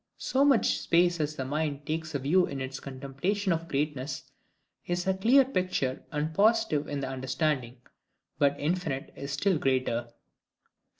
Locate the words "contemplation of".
2.79-3.67